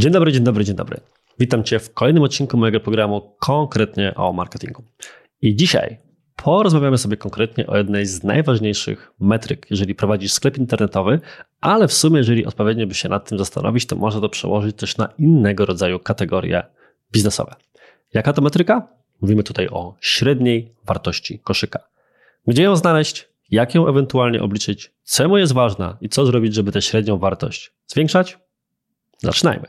Dzień 0.00 0.12
dobry, 0.12 0.32
dzień 0.32 0.44
dobry, 0.44 0.64
dzień 0.64 0.76
dobry. 0.76 1.00
Witam 1.38 1.64
Cię 1.64 1.78
w 1.78 1.94
kolejnym 1.94 2.22
odcinku 2.22 2.56
mojego 2.56 2.80
programu 2.80 3.36
konkretnie 3.38 4.14
o 4.14 4.32
marketingu. 4.32 4.84
I 5.42 5.56
dzisiaj 5.56 5.98
porozmawiamy 6.36 6.98
sobie 6.98 7.16
konkretnie 7.16 7.66
o 7.66 7.76
jednej 7.76 8.06
z 8.06 8.24
najważniejszych 8.24 9.12
metryk, 9.20 9.66
jeżeli 9.70 9.94
prowadzisz 9.94 10.32
sklep 10.32 10.58
internetowy, 10.58 11.20
ale 11.60 11.88
w 11.88 11.92
sumie, 11.92 12.18
jeżeli 12.18 12.46
odpowiednio 12.46 12.86
by 12.86 12.94
się 12.94 13.08
nad 13.08 13.28
tym 13.28 13.38
zastanowić, 13.38 13.86
to 13.86 13.96
można 13.96 14.20
to 14.20 14.28
przełożyć 14.28 14.76
też 14.76 14.96
na 14.96 15.08
innego 15.18 15.66
rodzaju 15.66 15.98
kategorie 15.98 16.62
biznesowe. 17.12 17.54
Jaka 18.14 18.32
to 18.32 18.42
metryka? 18.42 18.88
Mówimy 19.20 19.42
tutaj 19.42 19.68
o 19.68 19.96
średniej 20.00 20.74
wartości 20.84 21.38
koszyka. 21.38 21.80
Gdzie 22.46 22.62
ją 22.62 22.76
znaleźć? 22.76 23.28
Jak 23.50 23.74
ją 23.74 23.88
ewentualnie 23.88 24.42
obliczyć? 24.42 24.92
Czemu 25.04 25.38
jest 25.38 25.52
ważna 25.52 25.96
i 26.00 26.08
co 26.08 26.26
zrobić, 26.26 26.54
żeby 26.54 26.72
tę 26.72 26.82
średnią 26.82 27.18
wartość 27.18 27.72
zwiększać? 27.86 28.38
Zaczynajmy. 29.22 29.66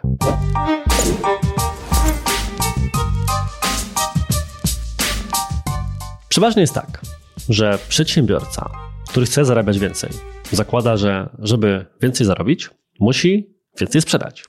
Przeważnie 6.30 6.62
jest 6.62 6.74
tak, 6.74 7.02
że 7.50 7.80
przedsiębiorca, 7.90 8.70
który 9.10 9.26
chce 9.26 9.46
zarabiać 9.46 9.80
więcej, 9.80 10.10
zakłada, 10.52 10.98
że 10.98 11.30
żeby 11.40 11.86
więcej 12.02 12.28
zarobić, 12.28 12.70
musi 13.00 13.56
więcej 13.80 14.02
sprzedać. 14.02 14.46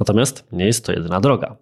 Natomiast 0.00 0.44
nie 0.52 0.66
jest 0.66 0.86
to 0.86 0.92
jedyna 0.92 1.20
droga. 1.20 1.56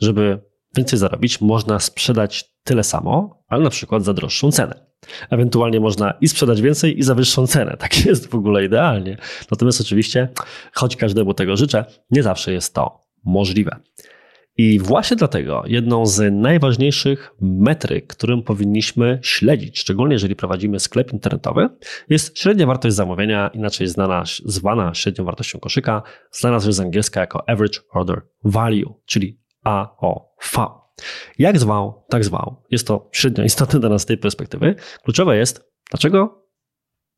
Żeby 0.00 0.40
więcej 0.76 0.98
zarobić, 0.98 1.40
można 1.40 1.80
sprzedać 1.80 2.54
tyle 2.64 2.84
samo, 2.84 3.42
ale 3.48 3.64
na 3.64 3.70
przykład 3.70 4.04
za 4.04 4.14
droższą 4.14 4.52
cenę. 4.52 4.85
Ewentualnie 5.30 5.80
można 5.80 6.14
i 6.20 6.28
sprzedać 6.28 6.62
więcej, 6.62 6.98
i 6.98 7.02
za 7.02 7.14
wyższą 7.14 7.46
cenę. 7.46 7.76
Tak 7.78 7.98
jest 8.06 8.30
w 8.30 8.34
ogóle 8.34 8.64
idealnie. 8.64 9.16
Natomiast 9.50 9.80
oczywiście, 9.80 10.28
choć 10.72 10.96
każdemu 10.96 11.34
tego 11.34 11.56
życzę, 11.56 11.84
nie 12.10 12.22
zawsze 12.22 12.52
jest 12.52 12.74
to 12.74 13.06
możliwe. 13.24 13.76
I 14.58 14.78
właśnie 14.78 15.16
dlatego 15.16 15.62
jedną 15.66 16.06
z 16.06 16.34
najważniejszych 16.34 17.34
metryk, 17.40 18.06
którą 18.06 18.42
powinniśmy 18.42 19.18
śledzić, 19.22 19.78
szczególnie 19.78 20.14
jeżeli 20.14 20.36
prowadzimy 20.36 20.80
sklep 20.80 21.12
internetowy, 21.12 21.68
jest 22.08 22.38
średnia 22.38 22.66
wartość 22.66 22.94
zamówienia, 22.94 23.50
inaczej 23.54 23.86
znana, 23.86 24.24
zwana 24.44 24.94
średnią 24.94 25.24
wartością 25.24 25.58
koszyka, 25.58 26.02
znana 26.30 26.60
z 26.60 26.80
angielska 26.80 27.20
jako 27.20 27.48
Average 27.48 27.80
Order 27.92 28.22
Value, 28.44 28.94
czyli 29.06 29.40
AOV. 29.64 30.85
Jak 31.38 31.58
zwał, 31.58 32.04
tak 32.08 32.24
zwał. 32.24 32.62
Jest 32.70 32.86
to 32.86 33.08
średnio 33.12 33.44
istotne 33.44 33.80
dla 33.80 33.88
nas 33.88 34.02
z 34.02 34.06
tej 34.06 34.18
perspektywy. 34.18 34.74
Kluczowe 35.02 35.36
jest, 35.36 35.70
dlaczego 35.90 36.46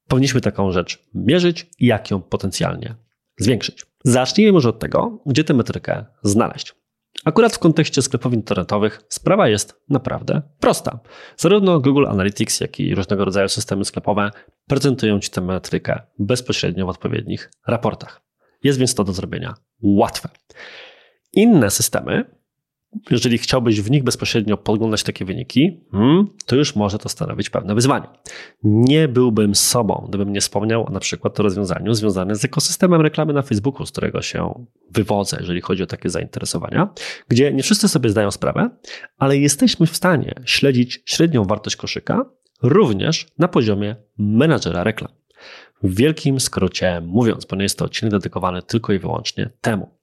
powinniśmy 0.09 0.41
taką 0.41 0.73
rzecz 0.73 1.09
mierzyć 1.15 1.71
i 1.79 1.87
jak 1.87 2.11
ją 2.11 2.23
potencjalnie 2.23 2.95
zwiększyć. 3.39 3.87
Zacznijmy 4.05 4.53
może 4.53 4.69
od 4.69 4.79
tego, 4.79 5.23
gdzie 5.27 5.45
tę 5.45 5.55
metrykę 5.55 6.05
znaleźć. 6.23 6.75
Akurat 7.25 7.55
w 7.55 7.59
kontekście 7.59 8.03
sklepów 8.03 8.33
internetowych 8.33 9.03
sprawa 9.09 9.49
jest 9.49 9.81
naprawdę 9.89 10.43
prosta. 10.61 10.99
Zarówno 11.37 11.81
Google 11.81 12.07
Analytics, 12.07 12.61
jak 12.61 12.81
i 12.81 12.95
różnego 12.95 13.25
rodzaju 13.25 13.49
systemy 13.49 13.85
sklepowe 13.85 14.31
prezentują 14.67 15.21
Ci 15.21 15.31
tę 15.31 15.41
metrykę 15.41 16.03
bezpośrednio 16.19 16.87
w 16.87 16.89
odpowiednich 16.89 17.51
raportach. 17.67 18.23
Jest 18.63 18.79
więc 18.79 18.95
to 18.95 19.05
do 19.05 19.13
zrobienia 19.13 19.55
łatwe. 19.83 20.29
Inne 21.33 21.71
systemy 21.71 22.38
jeżeli 23.11 23.39
chciałbyś 23.39 23.81
w 23.81 23.91
nich 23.91 24.05
bezpośrednio 24.05 24.57
podglądać 24.57 25.03
takie 25.03 25.25
wyniki, 25.25 25.81
hmm, 25.93 26.27
to 26.47 26.57
już 26.57 26.77
może 26.77 26.99
to 26.99 27.09
stanowić 27.09 27.51
pewne 27.51 27.75
wyzwanie. 27.75 28.07
Nie 28.63 29.09
byłbym 29.09 29.55
sobą, 29.55 30.07
gdybym 30.09 30.33
nie 30.33 30.41
wspomniał 30.41 30.89
na 30.93 31.01
przykład 31.01 31.41
o 31.41 31.43
rozwiązaniu 31.43 31.95
związanym 31.95 32.37
z 32.37 32.45
ekosystemem 32.45 33.01
reklamy 33.01 33.33
na 33.33 33.43
Facebooku, 33.43 33.87
z 33.87 33.93
którego 33.93 34.23
się 34.23 34.67
wywodzę, 34.91 35.37
jeżeli 35.41 35.61
chodzi 35.61 35.83
o 35.83 35.87
takie 35.87 36.11
zainteresowania, 36.11 36.89
gdzie 37.29 37.53
nie 37.53 37.63
wszyscy 37.63 37.89
sobie 37.89 38.11
zdają 38.11 38.31
sprawę, 38.31 38.71
ale 39.19 39.37
jesteśmy 39.37 39.87
w 39.87 39.97
stanie 39.97 40.35
śledzić 40.45 41.03
średnią 41.05 41.45
wartość 41.45 41.77
koszyka 41.77 42.25
również 42.63 43.27
na 43.39 43.49
poziomie 43.49 43.97
menadżera 44.19 44.85
reklam. 44.85 45.18
W 45.83 45.97
wielkim 45.97 46.41
skrócie 46.41 47.01
mówiąc, 47.01 47.45
bo 47.45 47.57
nie 47.57 47.63
jest 47.63 47.79
to 47.79 47.85
odcinek 47.85 48.13
dedykowany 48.13 48.63
tylko 48.63 48.93
i 48.93 48.99
wyłącznie 48.99 49.51
temu. 49.61 49.99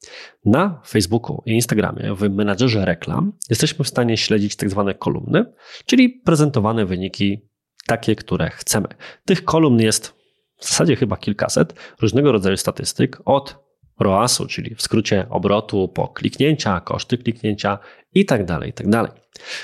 Na 0.46 0.82
Facebooku 0.88 1.44
i 1.46 1.52
Instagramie 1.52 2.16
w 2.16 2.30
menadżerze 2.30 2.86
reklam 2.86 3.34
jesteśmy 3.50 3.86
w 3.86 3.88
stanie 3.88 4.18
śledzić 4.18 4.56
tak 4.56 4.70
zwane 4.70 4.94
kolumny, 4.94 5.46
czyli 5.86 6.10
prezentowane 6.10 6.86
wyniki 6.86 7.50
takie, 7.88 8.16
które 8.16 8.50
chcemy. 8.50 8.88
Tych 9.26 9.46
kolumn 9.46 9.80
jest 9.80 10.14
w 10.58 10.66
zasadzie 10.66 10.96
chyba 10.96 11.18
kilkaset 11.18 11.74
różnego 12.02 12.32
rodzaju 12.32 12.58
statystyk 12.58 13.22
od 13.26 13.65
ROAS-u, 14.00 14.48
czyli 14.48 14.76
w 14.76 14.82
skrócie 14.82 15.26
obrotu 15.30 15.88
po 15.88 16.08
kliknięcia, 16.08 16.80
koszty 16.80 17.18
kliknięcia 17.18 17.80
i 18.14 18.26
tak 18.26 18.46
dalej, 18.46 18.70
i 18.70 18.74
tak. 18.74 18.88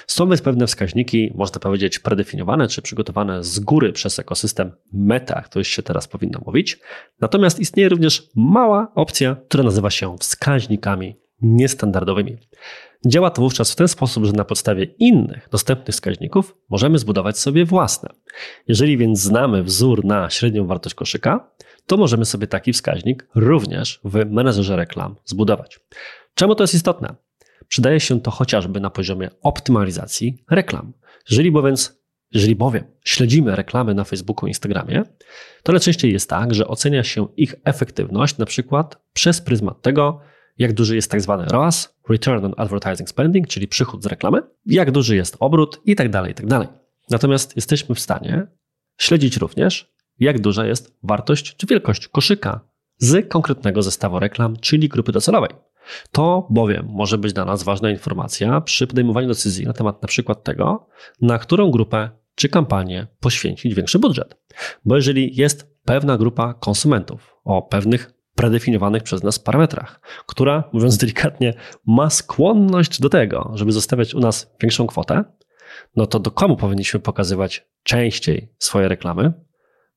Są 0.08 0.28
więc 0.28 0.42
pewne 0.42 0.68
wskaźniki, 0.68 1.32
można 1.36 1.60
powiedzieć, 1.60 2.00
predefiniowane 2.00 2.68
czy 2.68 2.82
przygotowane 2.82 3.44
z 3.44 3.60
góry 3.60 3.94
przez 3.94 4.20
ekosystem 4.20 4.72
meta, 4.94 5.42
już 5.60 5.68
się 5.68 5.84
teraz 5.84 6.08
powinno 6.08 6.40
mówić. 6.46 6.80
Natomiast 7.22 7.60
istnieje 7.60 7.90
również 7.90 8.30
mała 8.36 8.92
opcja, 8.96 9.36
która 9.48 9.64
nazywa 9.64 9.90
się 9.90 10.18
wskaźnikami 10.20 11.16
niestandardowymi. 11.42 12.38
Działa 13.06 13.30
to 13.30 13.42
wówczas 13.42 13.72
w 13.72 13.76
ten 13.76 13.88
sposób, 13.88 14.26
że 14.26 14.32
na 14.32 14.46
podstawie 14.46 14.84
innych 14.84 15.48
dostępnych 15.52 15.96
wskaźników 15.96 16.56
możemy 16.70 17.00
zbudować 17.00 17.40
sobie 17.40 17.66
własne. 17.66 18.10
Jeżeli 18.68 18.98
więc 18.98 19.20
znamy 19.20 19.64
wzór 19.64 20.06
na 20.06 20.30
średnią 20.30 20.68
wartość 20.68 20.96
koszyka, 20.96 21.52
to 21.86 21.98
możemy 21.98 22.26
sobie 22.26 22.48
taki 22.48 22.74
wskaźnik 22.74 23.28
również 23.36 24.00
w 24.04 24.26
menedżerze 24.26 24.76
reklam 24.76 25.16
zbudować. 25.26 25.80
Czemu 26.36 26.56
to 26.56 26.64
jest 26.64 26.74
istotne? 26.74 27.16
Przydaje 27.68 28.00
się 28.00 28.22
to 28.22 28.32
chociażby 28.32 28.80
na 28.80 28.90
poziomie 28.90 29.30
optymalizacji 29.42 30.44
reklam. 30.50 30.94
Jeżeli 31.30 31.52
bowiem, 31.52 31.76
jeżeli 32.32 32.56
bowiem 32.56 32.84
śledzimy 33.04 33.56
reklamy 33.56 33.94
na 33.94 34.04
Facebooku 34.04 34.48
i 34.48 34.50
Instagramie, 34.50 35.04
to 35.64 35.72
najczęściej 35.72 36.14
jest 36.14 36.30
tak, 36.30 36.54
że 36.54 36.68
ocenia 36.68 37.04
się 37.04 37.28
ich 37.38 37.56
efektywność 37.64 38.38
na 38.38 38.46
przykład 38.46 39.02
przez 39.14 39.42
pryzmat 39.42 39.82
tego, 39.82 40.20
jak 40.58 40.74
duży 40.74 40.96
jest 40.96 41.12
tak 41.12 41.22
zwany 41.22 41.46
ROAS, 41.46 41.96
Return 42.10 42.46
on 42.46 42.54
Advertising 42.58 43.10
Spending, 43.10 43.48
czyli 43.48 43.68
przychód 43.68 44.04
z 44.04 44.06
reklamy, 44.06 44.42
jak 44.66 44.92
duży 44.92 45.16
jest 45.16 45.38
obrót 45.40 45.82
i 45.86 45.96
tak 45.96 46.10
dalej, 46.10 46.32
i 46.32 46.36
tak 46.36 46.46
dalej. 46.46 46.68
Natomiast 47.10 47.56
jesteśmy 47.56 47.96
w 47.96 48.00
stanie 48.00 48.48
śledzić 48.98 49.38
również, 49.38 49.94
jak 50.20 50.40
duża 50.40 50.66
jest 50.66 50.98
wartość 51.04 51.56
czy 51.56 51.68
wielkość 51.68 52.08
koszyka 52.08 52.60
z 52.98 53.30
konkretnego 53.30 53.84
zestawu 53.84 54.20
reklam, 54.20 54.58
czyli 54.58 54.90
grupy 54.90 55.12
docelowej. 55.12 55.50
To 56.12 56.48
bowiem 56.50 56.88
może 56.90 57.18
być 57.18 57.34
dla 57.34 57.46
nas 57.46 57.64
ważna 57.64 57.92
informacja 57.92 58.62
przy 58.62 58.88
podejmowaniu 58.88 59.28
decyzji 59.28 59.66
na 59.66 59.74
temat 59.74 60.02
na 60.02 60.08
przykład 60.08 60.44
tego, 60.44 60.88
na 61.22 61.40
którą 61.40 61.72
grupę 61.72 62.10
czy 62.36 62.50
kampanię 62.50 63.08
poświęcić 63.20 63.74
większy 63.74 64.00
budżet. 64.00 64.38
Bo 64.86 64.96
jeżeli 64.96 65.36
jest 65.36 65.72
pewna 65.86 66.18
grupa 66.18 66.54
konsumentów 66.54 67.36
o 67.44 67.62
pewnych 67.62 68.14
predefiniowanych 68.36 69.04
przez 69.04 69.24
nas 69.24 69.40
parametrach, 69.40 70.02
która, 70.26 70.64
mówiąc 70.74 70.98
delikatnie, 70.98 71.54
ma 71.86 72.10
skłonność 72.10 73.02
do 73.02 73.10
tego, 73.10 73.52
żeby 73.56 73.72
zostawiać 73.72 74.14
u 74.14 74.20
nas 74.20 74.56
większą 74.62 74.88
kwotę, 74.88 75.24
no 75.96 76.08
to 76.08 76.20
do 76.20 76.32
komu 76.32 76.58
powinniśmy 76.58 77.00
pokazywać 77.00 77.68
częściej 77.84 78.54
swoje 78.60 78.88
reklamy? 78.88 79.34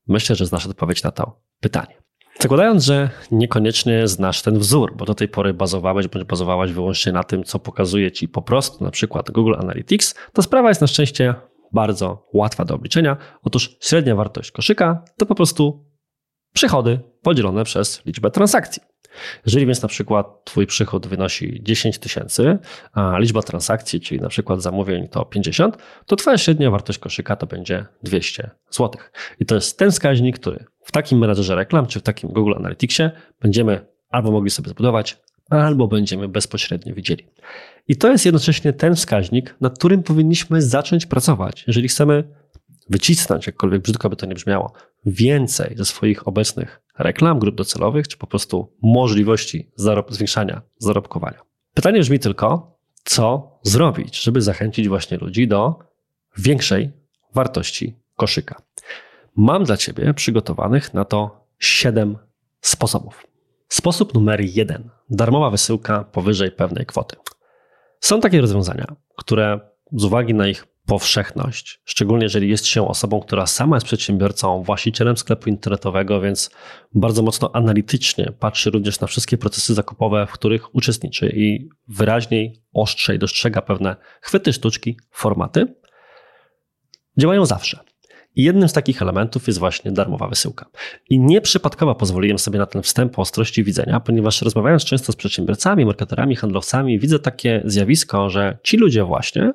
Myślę, 0.07 0.37
że 0.37 0.47
znasz 0.47 0.67
odpowiedź 0.67 1.03
na 1.03 1.11
to 1.11 1.41
pytanie. 1.61 2.05
Zakładając, 2.41 2.85
że 2.85 3.11
niekoniecznie 3.31 4.09
znasz 4.09 4.43
ten 4.43 4.59
wzór, 4.59 4.97
bo 4.97 5.05
do 5.05 5.15
tej 5.15 5.29
pory 5.29 5.55
bazowałeś 5.55 6.09
bądź 6.09 6.25
bazowałaś 6.25 6.73
wyłącznie 6.73 7.13
na 7.13 7.25
tym, 7.25 7.45
co 7.45 7.59
pokazuje 7.59 8.13
ci 8.13 8.29
po 8.29 8.43
prostu 8.43 8.85
na 8.85 8.91
przykład 8.91 9.31
Google 9.31 9.55
Analytics, 9.59 10.15
to 10.33 10.43
sprawa 10.43 10.69
jest 10.69 10.81
na 10.81 10.87
szczęście 10.87 11.35
bardzo 11.73 12.29
łatwa 12.33 12.65
do 12.65 12.75
obliczenia. 12.75 13.17
Otóż 13.43 13.77
średnia 13.81 14.17
wartość 14.17 14.51
koszyka 14.51 15.05
to 15.17 15.27
po 15.27 15.35
prostu 15.35 15.85
przychody 16.55 17.01
podzielone 17.23 17.65
przez 17.65 18.03
liczbę 18.07 18.31
transakcji. 18.31 18.83
Jeżeli 19.47 19.67
więc 19.67 19.83
na 19.83 19.89
przykład 19.89 20.45
Twój 20.45 20.67
przychód 20.67 21.07
wynosi 21.07 21.61
10 21.63 21.99
tysięcy, 21.99 22.59
a 22.93 23.19
liczba 23.19 23.43
transakcji, 23.43 24.01
czyli 24.01 24.21
na 24.21 24.29
przykład 24.29 24.63
zamówień 24.63 25.09
to 25.09 25.25
50, 25.25 25.77
to 26.07 26.17
Twoja 26.17 26.39
średnia 26.39 26.71
wartość 26.71 26.99
koszyka 26.99 27.37
to 27.37 27.47
będzie 27.47 27.87
200 28.03 28.51
zł. 28.71 29.03
I 29.41 29.47
to 29.47 29.55
jest 29.55 29.79
ten 29.79 29.91
wskaźnik, 29.91 30.39
który 30.39 30.65
w 30.85 30.93
takim 30.93 31.19
menadżerze 31.19 31.55
reklam 31.55 31.87
czy 31.87 32.01
w 32.01 32.03
takim 32.03 32.31
Google 32.31 32.55
Analyticsie 32.57 33.11
będziemy 33.41 33.87
albo 34.11 34.31
mogli 34.31 34.51
sobie 34.51 34.71
zbudować, 34.71 35.19
albo 35.51 35.89
będziemy 35.89 36.29
bezpośrednio 36.29 36.95
widzieli. 36.95 37.27
I 37.89 37.97
to 37.97 38.11
jest 38.11 38.25
jednocześnie 38.25 38.73
ten 38.73 38.95
wskaźnik, 38.95 39.55
nad 39.61 39.79
którym 39.79 40.03
powinniśmy 40.03 40.63
zacząć 40.63 41.07
pracować, 41.07 41.65
jeżeli 41.67 41.89
chcemy 41.89 42.25
wycisnąć, 42.91 43.47
jakkolwiek 43.47 43.83
brzydko 43.83 44.11
by 44.11 44.17
to 44.17 44.27
nie 44.27 44.35
brzmiało, 44.35 44.73
więcej 45.07 45.75
ze 45.77 45.85
swoich 45.85 46.29
obecnych 46.29 46.83
reklam, 46.99 47.39
grup 47.39 47.55
docelowych, 47.55 48.09
czy 48.09 48.17
po 48.19 48.27
prostu 48.27 48.77
możliwości 48.83 49.71
zarob 49.77 50.13
zwiększania 50.13 50.63
zarobkowania. 50.79 51.41
Pytanie 51.75 52.01
brzmi 52.01 52.19
tylko, 52.19 52.79
co 53.05 53.59
zrobić, 53.63 54.23
żeby 54.23 54.43
zachęcić 54.43 54.89
właśnie 54.89 55.19
ludzi 55.19 55.49
do 55.49 55.79
większej 56.39 56.91
wartości 57.35 57.97
koszyka. 58.17 58.63
Mam 59.37 59.65
dla 59.65 59.77
Ciebie 59.77 60.15
przygotowanych 60.15 60.95
na 60.95 61.05
to 61.05 61.47
siedem 61.59 62.19
sposobów. 62.61 63.27
Sposób 63.69 64.15
numer 64.15 64.41
jeden 64.41 64.91
darmowa 65.11 65.51
wysyłka 65.51 66.05
powyżej 66.05 66.51
pewnej 66.51 66.87
kwoty. 66.87 67.17
Są 68.01 68.21
takie 68.21 68.41
rozwiązania, 68.41 68.87
które 69.17 69.61
z 69.93 70.05
uwagi 70.05 70.35
na 70.35 70.49
ich 70.49 70.67
powszechność, 70.87 71.81
szczególnie 71.85 72.25
jeżeli 72.25 72.49
jest 72.49 72.67
się 72.67 72.89
osobą, 72.89 73.21
która 73.21 73.47
sama 73.47 73.77
jest 73.77 73.87
przedsiębiorcą, 73.87 74.63
właścicielem 74.63 75.17
sklepu 75.17 75.49
internetowego, 75.49 76.21
więc 76.21 76.51
bardzo 76.95 77.23
mocno 77.23 77.51
analitycznie 77.55 78.33
patrzy 78.39 78.71
również 78.71 79.01
na 79.01 79.07
wszystkie 79.07 79.39
procesy 79.39 79.75
zakupowe, 79.75 80.27
w 80.27 80.33
których 80.33 80.75
uczestniczy 80.75 81.33
i 81.37 81.69
wyraźniej, 81.89 82.63
ostrzej 82.73 83.19
dostrzega 83.19 83.63
pewne 83.63 83.97
chwyty 84.21 84.53
sztuczki, 84.53 84.99
formaty, 85.11 85.75
działają 87.19 87.47
zawsze. 87.47 87.79
I 88.37 88.43
jednym 88.43 88.69
z 88.69 88.73
takich 88.73 89.03
elementów 89.03 89.47
jest 89.47 89.59
właśnie 89.59 89.93
darmowa 89.93 90.29
wysyłka. 90.29 90.67
I 91.11 91.19
nieprzypadkowo 91.19 91.95
pozwoliłem 91.95 92.39
sobie 92.39 92.59
na 92.59 92.67
ten 92.67 92.83
wstęp 92.83 93.19
o 93.19 93.23
ostrości 93.23 93.65
widzenia, 93.65 94.01
ponieważ 94.01 94.43
rozmawiając 94.43 94.85
często 94.85 95.13
z 95.13 95.17
przedsiębiorcami, 95.17 95.87
marketerami, 95.87 96.37
handlowcami, 96.37 96.99
widzę 96.99 97.19
takie 97.19 97.63
zjawisko, 97.65 98.31
że 98.31 98.59
ci 98.63 98.77
ludzie 98.77 99.05
właśnie 99.05 99.53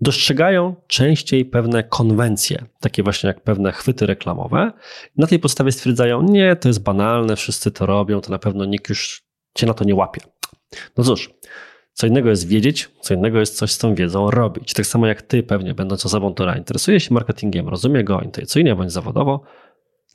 dostrzegają 0.00 0.74
częściej 0.86 1.44
pewne 1.44 1.84
konwencje, 1.84 2.64
takie 2.80 3.02
właśnie 3.02 3.26
jak 3.26 3.40
pewne 3.40 3.72
chwyty 3.72 4.06
reklamowe. 4.06 4.72
Na 5.16 5.26
tej 5.26 5.38
podstawie 5.38 5.72
stwierdzają, 5.72 6.22
nie, 6.22 6.56
to 6.56 6.68
jest 6.68 6.82
banalne, 6.82 7.36
wszyscy 7.36 7.70
to 7.70 7.86
robią, 7.86 8.20
to 8.20 8.30
na 8.30 8.38
pewno 8.38 8.64
nikt 8.64 8.88
już 8.88 9.22
cię 9.54 9.66
na 9.66 9.74
to 9.74 9.84
nie 9.84 9.94
łapie. 9.94 10.20
No 10.96 11.04
cóż, 11.04 11.30
co 11.92 12.06
innego 12.06 12.30
jest 12.30 12.48
wiedzieć, 12.48 12.90
co 13.00 13.14
innego 13.14 13.40
jest 13.40 13.56
coś 13.56 13.72
z 13.72 13.78
tą 13.78 13.94
wiedzą 13.94 14.30
robić. 14.30 14.72
Tak 14.72 14.86
samo 14.86 15.06
jak 15.06 15.22
ty 15.22 15.42
pewnie, 15.42 15.74
będąc 15.74 16.06
osobą, 16.06 16.34
która 16.34 16.56
interesuje 16.56 17.00
się 17.00 17.14
marketingiem, 17.14 17.68
rozumie 17.68 18.04
go 18.04 18.20
intuicyjnie 18.20 18.74
bądź 18.74 18.92
zawodowo, 18.92 19.40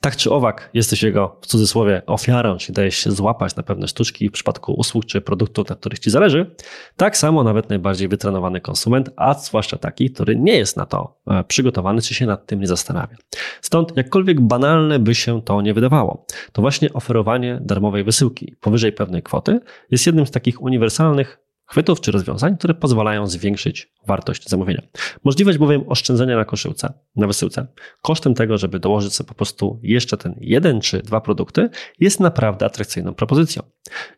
tak 0.00 0.16
czy 0.16 0.30
owak 0.30 0.70
jesteś 0.74 1.02
jego 1.02 1.36
w 1.40 1.46
cudzysłowie 1.46 2.02
ofiarą, 2.06 2.56
czyli 2.56 2.74
dajesz 2.74 2.96
się 2.96 3.10
złapać 3.10 3.56
na 3.56 3.62
pewne 3.62 3.88
sztuczki 3.88 4.28
w 4.28 4.32
przypadku 4.32 4.72
usług 4.72 5.04
czy 5.04 5.20
produktów, 5.20 5.68
na 5.68 5.76
których 5.76 5.98
ci 5.98 6.10
zależy, 6.10 6.54
tak 6.96 7.16
samo 7.16 7.44
nawet 7.44 7.68
najbardziej 7.68 8.08
wytrenowany 8.08 8.60
konsument, 8.60 9.10
a 9.16 9.34
zwłaszcza 9.34 9.76
taki, 9.78 10.10
który 10.10 10.36
nie 10.36 10.56
jest 10.56 10.76
na 10.76 10.86
to 10.86 11.18
e, 11.26 11.44
przygotowany, 11.44 12.02
czy 12.02 12.14
się 12.14 12.26
nad 12.26 12.46
tym 12.46 12.60
nie 12.60 12.66
zastanawia. 12.66 13.16
Stąd 13.60 13.96
jakkolwiek 13.96 14.40
banalne 14.40 14.98
by 14.98 15.14
się 15.14 15.42
to 15.42 15.62
nie 15.62 15.74
wydawało, 15.74 16.26
to 16.52 16.62
właśnie 16.62 16.92
oferowanie 16.92 17.58
darmowej 17.62 18.04
wysyłki 18.04 18.56
powyżej 18.60 18.92
pewnej 18.92 19.22
kwoty 19.22 19.60
jest 19.90 20.06
jednym 20.06 20.26
z 20.26 20.30
takich 20.30 20.62
uniwersalnych 20.62 21.49
chwytów 21.70 22.00
czy 22.00 22.12
rozwiązań, 22.12 22.56
które 22.56 22.74
pozwalają 22.74 23.26
zwiększyć 23.26 23.92
wartość 24.06 24.48
zamówienia. 24.48 24.82
Możliwość 25.24 25.58
bowiem 25.58 25.84
oszczędzenia 25.86 26.36
na 26.36 26.44
koszyłce, 26.44 26.92
na 27.16 27.26
wysyłce, 27.26 27.66
kosztem 28.02 28.34
tego, 28.34 28.58
żeby 28.58 28.78
dołożyć 28.78 29.14
sobie 29.14 29.28
po 29.28 29.34
prostu 29.34 29.80
jeszcze 29.82 30.16
ten 30.16 30.34
jeden 30.40 30.80
czy 30.80 31.02
dwa 31.02 31.20
produkty, 31.20 31.68
jest 31.98 32.20
naprawdę 32.20 32.66
atrakcyjną 32.66 33.14
propozycją. 33.14 33.62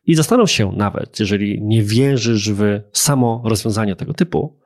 I 0.07 0.15
zastanów 0.15 0.51
się 0.51 0.73
nawet, 0.77 1.21
jeżeli 1.21 1.63
nie 1.63 1.83
wierzysz 1.83 2.53
w 2.53 2.81
samo 2.93 3.43
rozwiązanie 3.45 3.97
tego 3.97 4.15
typu, 4.15 4.61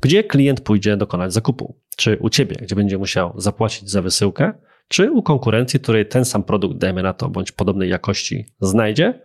gdzie 0.00 0.24
klient 0.24 0.60
pójdzie 0.60 0.96
dokonać 0.96 1.32
zakupu. 1.32 1.76
Czy 1.96 2.16
u 2.20 2.30
ciebie, 2.30 2.56
gdzie 2.62 2.76
będzie 2.76 2.98
musiał 2.98 3.32
zapłacić 3.36 3.90
za 3.90 4.02
wysyłkę, 4.02 4.52
czy 4.88 5.10
u 5.10 5.22
konkurencji, 5.22 5.80
której 5.80 6.06
ten 6.06 6.24
sam 6.24 6.42
produkt, 6.42 6.76
dajmy 6.76 7.02
na 7.02 7.12
to, 7.12 7.28
bądź 7.28 7.52
podobnej 7.52 7.90
jakości 7.90 8.46
znajdzie, 8.60 9.20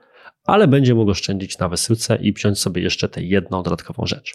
ale 0.46 0.68
będzie 0.68 0.96
mógł 0.96 1.12
oszczędzić 1.12 1.58
na 1.58 1.70
wysyłce 1.70 2.16
i 2.16 2.34
wziąć 2.34 2.60
sobie 2.60 2.82
jeszcze 2.82 3.10
tę 3.10 3.24
jedną 3.24 3.64
dodatkową 3.64 4.06
rzecz. 4.06 4.34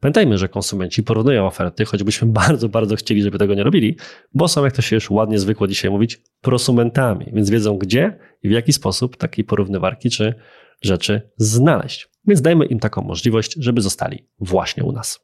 Pamiętajmy, 0.00 0.38
że 0.38 0.48
konsumenci 0.48 1.02
porównują 1.02 1.46
oferty, 1.46 1.84
choćbyśmy 1.84 2.28
bardzo, 2.42 2.68
bardzo 2.68 2.96
chcieli, 2.96 3.22
żeby 3.22 3.38
tego 3.38 3.54
nie 3.54 3.62
robili, 3.62 3.96
bo 4.34 4.48
są, 4.48 4.64
jak 4.64 4.72
to 4.72 4.82
się 4.82 4.96
już 4.96 5.10
ładnie 5.10 5.38
zwykło 5.38 5.66
dzisiaj 5.66 5.90
mówić, 5.90 6.22
prosumentami, 6.40 7.26
więc 7.32 7.50
wiedzą 7.50 7.78
gdzie 7.78 8.18
i 8.42 8.48
w 8.48 8.52
jaki 8.52 8.72
sposób 8.72 9.16
takiej 9.16 9.44
porównywarki 9.44 10.10
czy 10.10 10.34
rzeczy 10.82 11.30
znaleźć. 11.36 12.08
Więc 12.26 12.42
dajmy 12.42 12.66
im 12.66 12.78
taką 12.78 13.02
możliwość, 13.02 13.54
żeby 13.58 13.80
zostali 13.80 14.28
właśnie 14.38 14.84
u 14.84 14.92
nas. 14.92 15.20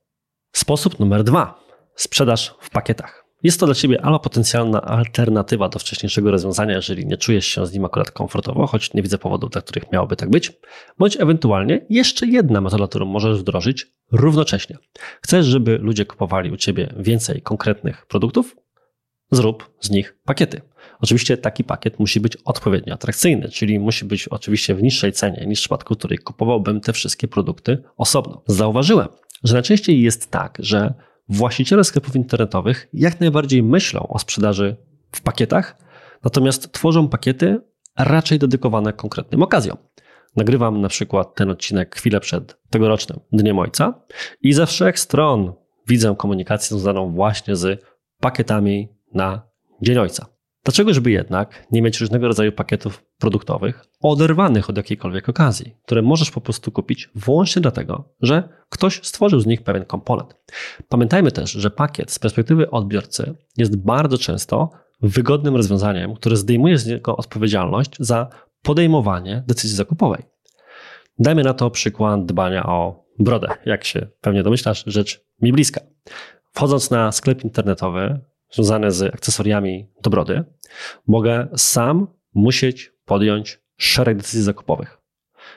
Sposób 0.52 0.98
numer 0.98 1.24
dwa. 1.24 1.60
Sprzedaż 1.94 2.54
w 2.60 2.70
pakietach. 2.70 3.29
Jest 3.42 3.60
to 3.60 3.66
dla 3.66 3.74
Ciebie 3.74 4.02
albo 4.02 4.18
potencjalna 4.18 4.82
alternatywa 4.82 5.68
do 5.68 5.78
wcześniejszego 5.78 6.30
rozwiązania, 6.30 6.74
jeżeli 6.74 7.06
nie 7.06 7.16
czujesz 7.16 7.46
się 7.46 7.66
z 7.66 7.72
nim 7.72 7.84
akurat 7.84 8.10
komfortowo, 8.10 8.66
choć 8.66 8.94
nie 8.94 9.02
widzę 9.02 9.18
powodów, 9.18 9.50
dla 9.50 9.62
których 9.62 9.92
miałoby 9.92 10.16
tak 10.16 10.30
być, 10.30 10.52
bądź 10.98 11.16
ewentualnie 11.20 11.86
jeszcze 11.90 12.26
jedna 12.26 12.60
metoda, 12.60 12.86
którą 12.86 13.06
możesz 13.06 13.40
wdrożyć 13.40 13.86
równocześnie. 14.12 14.78
Chcesz, 15.22 15.46
żeby 15.46 15.78
ludzie 15.78 16.04
kupowali 16.04 16.50
u 16.50 16.56
Ciebie 16.56 16.94
więcej 16.96 17.42
konkretnych 17.42 18.06
produktów? 18.06 18.56
Zrób 19.32 19.70
z 19.80 19.90
nich 19.90 20.16
pakiety. 20.24 20.60
Oczywiście 21.00 21.36
taki 21.36 21.64
pakiet 21.64 21.98
musi 21.98 22.20
być 22.20 22.36
odpowiednio 22.36 22.94
atrakcyjny, 22.94 23.48
czyli 23.48 23.78
musi 23.78 24.04
być 24.04 24.28
oczywiście 24.28 24.74
w 24.74 24.82
niższej 24.82 25.12
cenie 25.12 25.46
niż 25.46 25.58
w 25.58 25.62
przypadku, 25.62 25.94
w 25.94 25.98
której 25.98 26.18
kupowałbym 26.18 26.80
te 26.80 26.92
wszystkie 26.92 27.28
produkty 27.28 27.82
osobno. 27.96 28.42
Zauważyłem, 28.46 29.08
że 29.44 29.54
najczęściej 29.54 30.02
jest 30.02 30.30
tak, 30.30 30.58
że 30.60 30.94
właściciele 31.30 31.84
sklepów 31.84 32.16
internetowych 32.16 32.88
jak 32.92 33.20
najbardziej 33.20 33.62
myślą 33.62 34.06
o 34.08 34.18
sprzedaży 34.18 34.76
w 35.12 35.20
pakietach, 35.20 35.76
natomiast 36.24 36.72
tworzą 36.72 37.08
pakiety 37.08 37.60
raczej 37.98 38.38
dedykowane 38.38 38.92
konkretnym 38.92 39.42
okazjom. 39.42 39.76
Nagrywam 40.36 40.80
na 40.80 40.88
przykład 40.88 41.34
ten 41.34 41.50
odcinek 41.50 41.96
chwilę 41.96 42.20
przed 42.20 42.60
tegorocznym 42.70 43.20
Dniem 43.32 43.58
Ojca 43.58 44.02
i 44.42 44.52
ze 44.52 44.66
wszech 44.66 44.98
stron 44.98 45.52
widzę 45.88 46.14
komunikację 46.18 46.68
związaną 46.68 47.12
właśnie 47.12 47.56
z 47.56 47.84
pakietami 48.20 48.88
na 49.14 49.50
Dzień 49.82 49.98
Ojca. 49.98 50.26
Dlaczego, 50.70 50.94
żeby 50.94 51.10
jednak 51.10 51.66
nie 51.70 51.82
mieć 51.82 52.00
różnego 52.00 52.26
rodzaju 52.26 52.52
pakietów 52.52 53.04
produktowych 53.18 53.84
oderwanych 54.00 54.70
od 54.70 54.76
jakiejkolwiek 54.76 55.28
okazji, 55.28 55.74
które 55.84 56.02
możesz 56.02 56.30
po 56.30 56.40
prostu 56.40 56.72
kupić 56.72 57.10
wyłącznie 57.14 57.62
dlatego, 57.62 58.14
że 58.20 58.48
ktoś 58.68 59.00
stworzył 59.02 59.40
z 59.40 59.46
nich 59.46 59.62
pewien 59.62 59.84
komponent. 59.84 60.34
Pamiętajmy 60.88 61.32
też, 61.32 61.50
że 61.50 61.70
pakiet 61.70 62.10
z 62.10 62.18
perspektywy 62.18 62.70
odbiorcy 62.70 63.34
jest 63.56 63.76
bardzo 63.76 64.18
często 64.18 64.70
wygodnym 65.02 65.56
rozwiązaniem, 65.56 66.14
które 66.14 66.36
zdejmuje 66.36 66.78
z 66.78 66.86
niego 66.86 67.16
odpowiedzialność 67.16 67.96
za 68.00 68.28
podejmowanie 68.62 69.44
decyzji 69.46 69.76
zakupowej. 69.76 70.22
Dajmy 71.18 71.42
na 71.42 71.54
to 71.54 71.70
przykład 71.70 72.26
dbania 72.26 72.66
o 72.66 73.04
brodę. 73.18 73.48
Jak 73.66 73.84
się 73.84 74.06
pewnie 74.20 74.42
domyślasz, 74.42 74.84
rzecz 74.86 75.24
mi 75.42 75.52
bliska. 75.52 75.80
Wchodząc 76.52 76.90
na 76.90 77.12
sklep 77.12 77.44
internetowy, 77.44 78.20
związane 78.50 78.92
z 78.92 79.14
akcesoriami 79.14 79.86
do 80.02 80.10
brody, 80.10 80.44
mogę 81.06 81.48
sam 81.56 82.06
musieć 82.34 82.92
podjąć 83.04 83.60
szereg 83.76 84.16
decyzji 84.16 84.42
zakupowych. 84.42 84.98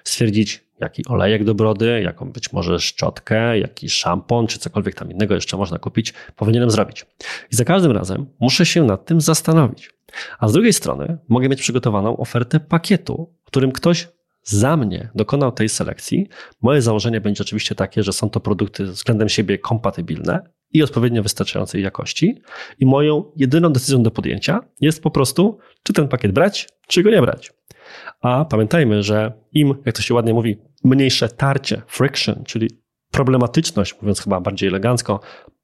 Stwierdzić, 0.03 0.63
jaki 0.79 1.05
olejek 1.05 1.43
do 1.43 1.55
brody, 1.55 2.01
jaką 2.03 2.31
być 2.31 2.53
może 2.53 2.79
szczotkę, 2.79 3.59
jaki 3.59 3.89
szampon, 3.89 4.47
czy 4.47 4.59
cokolwiek 4.59 4.95
tam 4.95 5.12
innego 5.12 5.35
jeszcze 5.35 5.57
można 5.57 5.79
kupić, 5.79 6.13
powinienem 6.35 6.71
zrobić. 6.71 7.05
I 7.51 7.55
za 7.55 7.65
każdym 7.65 7.91
razem 7.91 8.25
muszę 8.39 8.65
się 8.65 8.83
nad 8.83 9.05
tym 9.05 9.21
zastanowić. 9.21 9.91
A 10.39 10.47
z 10.47 10.53
drugiej 10.53 10.73
strony 10.73 11.17
mogę 11.27 11.50
mieć 11.50 11.62
przygotowaną 11.62 12.17
ofertę 12.17 12.59
pakietu, 12.59 13.33
w 13.43 13.47
którym 13.47 13.71
ktoś 13.71 14.07
za 14.43 14.77
mnie 14.77 15.09
dokonał 15.15 15.51
tej 15.51 15.69
selekcji. 15.69 16.27
Moje 16.62 16.81
założenie 16.81 17.21
będzie 17.21 17.43
oczywiście 17.43 17.75
takie, 17.75 18.03
że 18.03 18.13
są 18.13 18.29
to 18.29 18.39
produkty 18.39 18.85
względem 18.85 19.29
siebie 19.29 19.57
kompatybilne, 19.57 20.53
i 20.73 20.83
odpowiednio 20.83 21.23
wystarczającej 21.23 21.83
jakości. 21.83 22.41
I 22.79 22.85
moją 22.85 23.23
jedyną 23.35 23.73
decyzją 23.73 24.03
do 24.03 24.12
podjęcia 24.12 24.59
jest 24.81 25.03
po 25.03 25.12
prostu, 25.12 25.57
czy 25.83 25.93
ten 25.93 26.07
pakiet 26.07 26.31
brać, 26.31 26.69
czy 26.88 27.03
go 27.03 27.09
nie 27.09 27.21
brać. 27.21 27.53
A 28.21 28.45
pamiętajmy, 28.45 29.03
że 29.03 29.33
im, 29.51 29.75
jak 29.85 29.95
to 29.95 30.01
się 30.01 30.13
ładnie 30.13 30.33
mówi, 30.33 30.57
mniejsze 30.83 31.29
tarcie, 31.29 31.81
friction, 31.88 32.43
czyli 32.43 32.69
problematyczność, 33.12 34.01
mówiąc 34.01 34.21
chyba 34.21 34.39
bardziej 34.39 34.69
elegancko, 34.69 35.19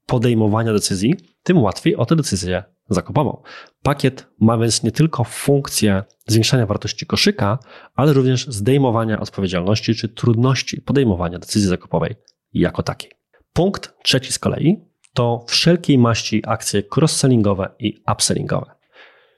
podejmowania 0.06 0.72
decyzji, 0.72 1.14
tym 1.42 1.58
łatwiej 1.58 1.96
o 1.96 2.06
tę 2.06 2.16
decyzję 2.16 2.64
zakupową. 2.94 3.42
Pakiet 3.82 4.26
ma 4.40 4.58
więc 4.58 4.82
nie 4.82 4.92
tylko 4.92 5.24
funkcję 5.24 6.02
zwiększania 6.26 6.66
wartości 6.66 7.06
koszyka, 7.06 7.58
ale 7.94 8.12
również 8.12 8.46
zdejmowania 8.46 9.20
odpowiedzialności 9.20 9.94
czy 9.94 10.08
trudności 10.08 10.80
podejmowania 10.82 11.38
decyzji 11.38 11.68
zakupowej 11.68 12.14
jako 12.52 12.82
takiej. 12.82 13.10
Punkt 13.52 13.94
trzeci 14.02 14.32
z 14.32 14.38
kolei 14.38 14.76
to 15.14 15.44
wszelkiej 15.48 15.98
maści 15.98 16.42
akcje 16.46 16.82
cross-sellingowe 16.96 17.68
i 17.78 18.02
upsellingowe. 18.12 18.80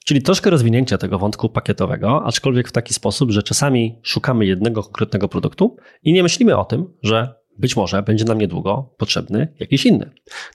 Czyli 0.05 0.23
troszkę 0.23 0.51
rozwinięcia 0.51 0.99
tego 0.99 1.19
wątku 1.19 1.49
pakietowego, 1.49 2.23
aczkolwiek 2.25 2.69
w 2.69 2.73
taki 2.73 2.95
sposób, 2.95 3.31
że 3.31 3.43
czasami 3.43 4.01
szukamy 4.03 4.47
jednego 4.47 4.83
konkretnego 4.83 5.29
produktu 5.29 5.77
i 6.03 6.13
nie 6.13 6.23
myślimy 6.23 6.57
o 6.57 6.65
tym, 6.65 6.95
że 7.03 7.42
być 7.63 7.77
może 7.77 8.03
będzie 8.03 8.25
nam 8.25 8.39
niedługo 8.39 8.95
potrzebny 8.97 9.49
jakiś 9.61 9.87
inny. 9.87 10.11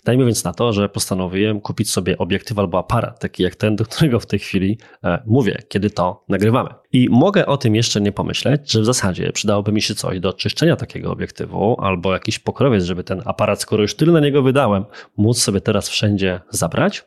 Dajmy 0.05 0.25
więc 0.25 0.43
na 0.43 0.53
to, 0.53 0.73
że 0.73 0.89
postanowiłem 0.89 1.61
kupić 1.61 1.91
sobie 1.91 2.17
obiektyw 2.17 2.59
albo 2.59 2.77
aparat, 2.77 3.19
taki 3.19 3.43
jak 3.43 3.55
ten, 3.55 3.75
do 3.75 3.85
którego 3.85 4.19
w 4.19 4.25
tej 4.25 4.39
chwili 4.39 4.77
e, 5.03 5.23
mówię, 5.25 5.57
kiedy 5.69 5.89
to 5.89 6.23
nagrywamy. 6.29 6.69
I 6.91 7.09
mogę 7.09 7.45
o 7.45 7.57
tym 7.57 7.75
jeszcze 7.75 8.01
nie 8.01 8.11
pomyśleć, 8.11 8.71
że 8.71 8.81
w 8.81 8.85
zasadzie 8.85 9.31
przydałoby 9.31 9.71
mi 9.71 9.81
się 9.81 9.95
coś 9.95 10.19
do 10.19 10.33
czyszczenia 10.33 10.75
takiego 10.75 11.11
obiektywu 11.11 11.75
albo 11.81 12.13
jakiś 12.13 12.39
pokrowiec, 12.39 12.83
żeby 12.83 13.03
ten 13.03 13.21
aparat, 13.25 13.61
skoro 13.61 13.81
już 13.81 13.95
tyle 13.95 14.13
na 14.13 14.19
niego 14.19 14.41
wydałem, 14.41 14.85
móc 15.17 15.41
sobie 15.41 15.61
teraz 15.61 15.89
wszędzie 15.89 16.41
zabrać. 16.49 17.05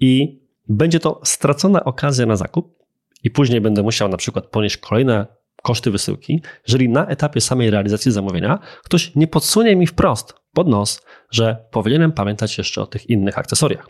I 0.00 0.40
będzie 0.68 1.00
to 1.00 1.20
stracona 1.24 1.84
okazja 1.84 2.26
na 2.26 2.36
zakup, 2.36 2.82
i 3.24 3.30
później 3.30 3.60
będę 3.60 3.82
musiał 3.82 4.08
na 4.08 4.16
przykład 4.16 4.46
ponieść 4.46 4.76
kolejne 4.76 5.26
koszty 5.62 5.90
wysyłki, 5.90 6.42
jeżeli 6.68 6.88
na 6.88 7.06
etapie 7.06 7.40
samej 7.40 7.70
realizacji 7.70 8.12
zamówienia 8.12 8.58
ktoś 8.84 9.14
nie 9.14 9.26
podsunie 9.26 9.76
mi 9.76 9.86
wprost 9.86 10.34
pod 10.52 10.68
nos, 10.68 11.02
że 11.30 11.64
powinienem 11.70 12.12
pamiętać 12.12 12.58
jeszcze 12.58 12.82
o 12.82 12.86
tych 12.86 13.10
innych 13.10 13.38
akcesoriach. 13.38 13.88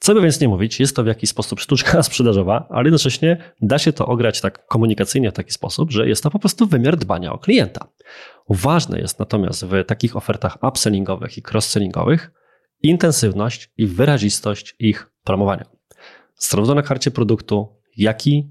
Co 0.00 0.14
by 0.14 0.20
więc 0.20 0.40
nie 0.40 0.48
mówić, 0.48 0.80
jest 0.80 0.96
to 0.96 1.04
w 1.04 1.06
jakiś 1.06 1.30
sposób 1.30 1.60
sztuczka 1.60 2.02
sprzedażowa, 2.08 2.66
ale 2.70 2.84
jednocześnie 2.84 3.52
da 3.60 3.78
się 3.78 3.92
to 3.92 4.06
ograć 4.06 4.40
tak 4.40 4.66
komunikacyjnie 4.66 5.30
w 5.30 5.34
taki 5.34 5.52
sposób, 5.52 5.90
że 5.90 6.08
jest 6.08 6.22
to 6.22 6.30
po 6.30 6.38
prostu 6.38 6.66
wymiar 6.66 6.96
dbania 6.96 7.32
o 7.32 7.38
klienta. 7.38 7.88
Ważne 8.48 9.00
jest 9.00 9.18
natomiast 9.18 9.64
w 9.64 9.84
takich 9.84 10.16
ofertach 10.16 10.58
upsellingowych 10.62 11.38
i 11.38 11.42
cross-sellingowych 11.42 12.30
intensywność 12.82 13.70
i 13.76 13.86
wyrazistość 13.86 14.76
ich 14.78 15.10
promowania. 15.24 15.64
Zarówno 16.36 16.74
na 16.74 16.82
karcie 16.82 17.10
produktu, 17.10 17.76
jak 17.96 18.26
i 18.26 18.50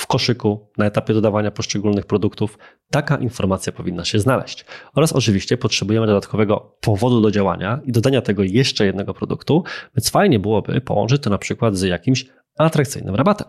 w 0.00 0.06
koszyku 0.06 0.70
na 0.78 0.86
etapie 0.86 1.14
dodawania 1.14 1.50
poszczególnych 1.50 2.06
produktów 2.06 2.58
taka 2.90 3.16
informacja 3.16 3.72
powinna 3.72 4.04
się 4.04 4.18
znaleźć. 4.18 4.64
Oraz 4.94 5.12
oczywiście 5.12 5.56
potrzebujemy 5.56 6.06
dodatkowego 6.06 6.76
powodu 6.80 7.20
do 7.20 7.30
działania 7.30 7.80
i 7.84 7.92
dodania 7.92 8.22
tego 8.22 8.42
jeszcze 8.42 8.86
jednego 8.86 9.14
produktu, 9.14 9.64
więc 9.96 10.10
fajnie 10.10 10.38
byłoby 10.38 10.80
połączyć 10.80 11.22
to 11.22 11.30
na 11.30 11.38
przykład 11.38 11.76
z 11.76 11.82
jakimś 11.82 12.26
atrakcyjnym 12.58 13.14
rabatem. 13.14 13.48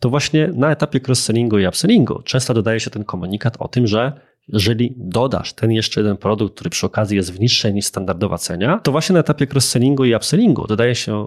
To 0.00 0.10
właśnie 0.10 0.50
na 0.54 0.70
etapie 0.70 1.00
cross-sellingu 1.08 1.58
i 1.58 1.66
upsellingu 1.66 2.22
często 2.22 2.54
dodaje 2.54 2.80
się 2.80 2.90
ten 2.90 3.04
komunikat 3.04 3.56
o 3.58 3.68
tym, 3.68 3.86
że 3.86 4.20
jeżeli 4.48 4.94
dodasz 4.96 5.52
ten 5.52 5.72
jeszcze 5.72 6.00
jeden 6.00 6.16
produkt, 6.16 6.54
który 6.54 6.70
przy 6.70 6.86
okazji 6.86 7.16
jest 7.16 7.32
w 7.32 7.40
niższej 7.40 7.74
niż 7.74 7.86
standardowa 7.86 8.38
cenia, 8.38 8.80
to 8.82 8.92
właśnie 8.92 9.14
na 9.14 9.20
etapie 9.20 9.46
cross-sellingu 9.46 10.04
i 10.04 10.14
upsellingu 10.14 10.66
dodaje 10.66 10.94
się 10.94 11.26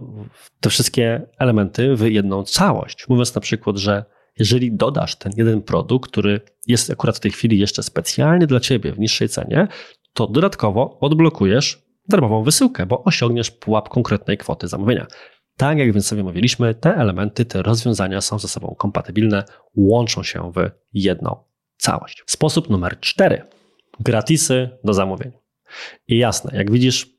te 0.59 0.69
wszystkie 0.69 1.21
elementy 1.37 1.95
w 1.95 2.01
jedną 2.01 2.43
całość. 2.43 3.09
Mówiąc 3.09 3.35
na 3.35 3.41
przykład, 3.41 3.77
że 3.77 4.05
jeżeli 4.39 4.71
dodasz 4.71 5.15
ten 5.15 5.31
jeden 5.37 5.61
produkt, 5.61 6.11
który 6.11 6.41
jest 6.67 6.89
akurat 6.89 7.17
w 7.17 7.19
tej 7.19 7.31
chwili 7.31 7.59
jeszcze 7.59 7.83
specjalnie 7.83 8.47
dla 8.47 8.59
ciebie 8.59 8.91
w 8.91 8.99
niższej 8.99 9.29
cenie, 9.29 9.67
to 10.13 10.27
dodatkowo 10.27 10.99
odblokujesz 10.99 11.83
darmową 12.07 12.43
wysyłkę, 12.43 12.85
bo 12.85 13.03
osiągniesz 13.03 13.51
pułap 13.51 13.89
konkretnej 13.89 14.37
kwoty 14.37 14.67
zamówienia. 14.67 15.07
Tak 15.57 15.77
jak 15.77 15.93
więc 15.93 16.07
sobie 16.07 16.23
mówiliśmy, 16.23 16.75
te 16.75 16.95
elementy, 16.95 17.45
te 17.45 17.63
rozwiązania 17.63 18.21
są 18.21 18.39
ze 18.39 18.47
sobą 18.47 18.75
kompatybilne, 18.77 19.43
łączą 19.75 20.23
się 20.23 20.51
w 20.55 20.69
jedną 20.93 21.43
całość. 21.77 22.23
Sposób 22.25 22.69
numer 22.69 22.99
cztery. 22.99 23.41
Gratisy 23.99 24.69
do 24.83 24.93
zamówień. 24.93 25.31
I 26.07 26.17
jasne, 26.17 26.57
jak 26.57 26.71
widzisz, 26.71 27.18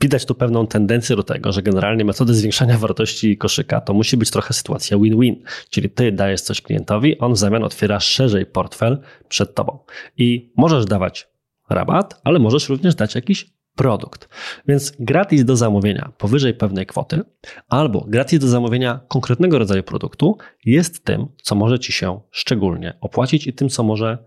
widać 0.00 0.26
tu 0.26 0.34
pewną 0.34 0.66
tendencję 0.66 1.16
do 1.16 1.22
tego, 1.22 1.52
że 1.52 1.62
generalnie 1.62 2.04
metody 2.04 2.34
zwiększania 2.34 2.78
wartości 2.78 3.36
koszyka 3.36 3.80
to 3.80 3.94
musi 3.94 4.16
być 4.16 4.30
trochę 4.30 4.54
sytuacja 4.54 4.98
win-win, 4.98 5.42
czyli 5.70 5.90
ty 5.90 6.12
dajesz 6.12 6.40
coś 6.40 6.60
klientowi, 6.60 7.18
on 7.18 7.32
w 7.32 7.38
zamian 7.38 7.64
otwiera 7.64 8.00
szerzej 8.00 8.46
portfel 8.46 9.00
przed 9.28 9.54
tobą. 9.54 9.78
I 10.16 10.52
możesz 10.56 10.84
dawać 10.84 11.28
rabat, 11.70 12.20
ale 12.24 12.38
możesz 12.38 12.68
również 12.68 12.94
dać 12.94 13.14
jakiś 13.14 13.56
produkt. 13.76 14.28
Więc 14.68 14.92
gratis 15.00 15.44
do 15.44 15.56
zamówienia 15.56 16.12
powyżej 16.18 16.54
pewnej 16.54 16.86
kwoty 16.86 17.22
albo 17.68 18.00
gratis 18.08 18.38
do 18.38 18.48
zamówienia 18.48 19.00
konkretnego 19.08 19.58
rodzaju 19.58 19.82
produktu 19.82 20.36
jest 20.64 21.04
tym, 21.04 21.26
co 21.42 21.54
może 21.54 21.78
ci 21.78 21.92
się 21.92 22.20
szczególnie 22.30 22.98
opłacić 23.00 23.46
i 23.46 23.52
tym, 23.52 23.68
co 23.68 23.82
może 23.82 24.18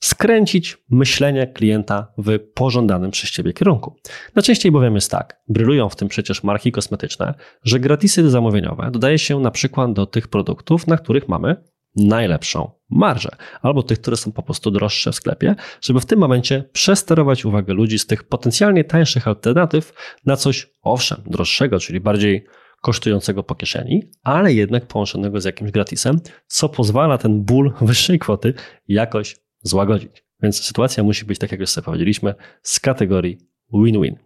skręcić 0.00 0.78
myślenie 0.90 1.46
klienta 1.46 2.12
w 2.18 2.38
pożądanym 2.54 3.10
przez 3.10 3.30
ciebie 3.30 3.52
kierunku. 3.52 3.96
Najczęściej 4.34 4.72
bowiem 4.72 4.94
jest 4.94 5.10
tak, 5.10 5.40
brylują 5.48 5.88
w 5.88 5.96
tym 5.96 6.08
przecież 6.08 6.42
marki 6.42 6.72
kosmetyczne, 6.72 7.34
że 7.62 7.80
gratisy 7.80 8.30
zamówieniowe 8.30 8.90
dodaje 8.90 9.18
się 9.18 9.40
na 9.40 9.50
przykład 9.50 9.92
do 9.92 10.06
tych 10.06 10.28
produktów, 10.28 10.86
na 10.86 10.96
których 10.96 11.28
mamy 11.28 11.56
najlepszą 11.96 12.70
marżę, 12.90 13.28
albo 13.62 13.82
tych, 13.82 14.00
które 14.00 14.16
są 14.16 14.32
po 14.32 14.42
prostu 14.42 14.70
droższe 14.70 15.12
w 15.12 15.14
sklepie, 15.14 15.54
żeby 15.80 16.00
w 16.00 16.06
tym 16.06 16.18
momencie 16.18 16.64
przesterować 16.72 17.44
uwagę 17.44 17.74
ludzi 17.74 17.98
z 17.98 18.06
tych 18.06 18.24
potencjalnie 18.24 18.84
tańszych 18.84 19.28
alternatyw 19.28 19.92
na 20.26 20.36
coś, 20.36 20.70
owszem, 20.82 21.22
droższego, 21.26 21.78
czyli 21.78 22.00
bardziej 22.00 22.46
kosztującego 22.82 23.42
po 23.42 23.54
kieszeni, 23.54 24.02
ale 24.22 24.52
jednak 24.52 24.86
połączonego 24.86 25.40
z 25.40 25.44
jakimś 25.44 25.70
gratisem, 25.70 26.20
co 26.46 26.68
pozwala 26.68 27.18
ten 27.18 27.42
ból 27.42 27.72
wyższej 27.80 28.18
kwoty 28.18 28.54
jakoś 28.88 29.36
złagodzić. 29.62 30.24
Więc 30.42 30.62
sytuacja 30.62 31.02
musi 31.02 31.24
być, 31.24 31.38
tak 31.38 31.52
jak 31.52 31.60
już 31.60 31.70
sobie 31.70 31.84
powiedzieliśmy, 31.84 32.34
z 32.62 32.80
kategorii 32.80 33.38
win-win. 33.72 34.16